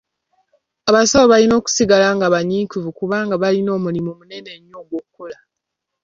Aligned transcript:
Abasawo 0.89 1.25
balina 1.31 1.53
okusigala 1.57 2.07
nga 2.15 2.27
banyiikivu 2.33 2.89
kubanga 2.99 3.33
balina 3.43 3.69
omulimu 3.77 4.11
munene 4.19 4.51
nnyo 4.59 4.75
ogw'okukola. 4.81 5.37